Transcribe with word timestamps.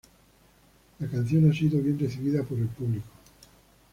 La 0.99 1.07
canción 1.07 1.47
ha 1.47 1.53
sido 1.53 1.79
bien 1.79 1.99
recibido 1.99 2.43
por 2.43 2.57
el 2.57 2.65
público. 2.69 3.05